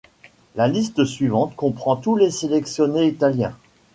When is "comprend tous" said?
1.55-2.15